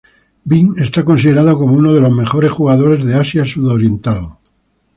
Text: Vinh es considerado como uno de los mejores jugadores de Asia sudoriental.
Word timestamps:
Vinh 0.47 0.73
es 0.81 0.89
considerado 1.03 1.59
como 1.59 1.75
uno 1.75 1.93
de 1.93 2.01
los 2.01 2.09
mejores 2.11 2.51
jugadores 2.51 3.05
de 3.05 3.13
Asia 3.13 3.45
sudoriental. 3.45 4.35